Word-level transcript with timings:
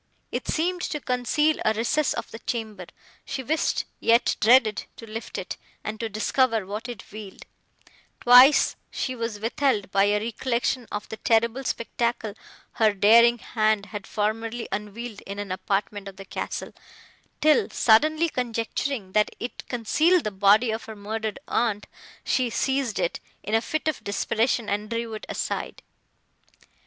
It 0.31 0.47
seemed 0.47 0.81
to 0.81 0.99
conceal 0.99 1.57
a 1.63 1.73
recess 1.73 2.15
of 2.15 2.31
the 2.31 2.39
chamber; 2.39 2.87
she 3.23 3.43
wished, 3.43 3.85
yet 3.99 4.35
dreaded, 4.39 4.85
to 4.95 5.05
lift 5.05 5.37
it, 5.37 5.57
and 5.83 5.99
to 5.99 6.09
discover 6.09 6.65
what 6.65 6.89
it 6.89 7.03
veiled: 7.03 7.45
twice 8.19 8.75
she 8.89 9.15
was 9.15 9.39
withheld 9.39 9.91
by 9.91 10.05
a 10.05 10.19
recollection 10.19 10.87
of 10.91 11.07
the 11.09 11.17
terrible 11.17 11.63
spectacle 11.63 12.33
her 12.71 12.93
daring 12.95 13.37
hand 13.37 13.85
had 13.85 14.07
formerly 14.07 14.67
unveiled 14.71 15.21
in 15.27 15.37
an 15.37 15.51
apartment 15.51 16.07
of 16.07 16.15
the 16.15 16.25
castle, 16.25 16.73
till, 17.39 17.69
suddenly 17.69 18.27
conjecturing, 18.27 19.11
that 19.11 19.29
it 19.39 19.67
concealed 19.67 20.23
the 20.23 20.31
body 20.31 20.71
of 20.71 20.85
her 20.85 20.95
murdered 20.95 21.37
aunt, 21.47 21.85
she 22.23 22.49
seized 22.49 22.97
it, 22.97 23.19
in 23.43 23.53
a 23.53 23.61
fit 23.61 23.87
of 23.87 24.03
desperation, 24.03 24.67
and 24.67 24.89
drew 24.89 25.13
it 25.13 25.27
aside. 25.29 25.83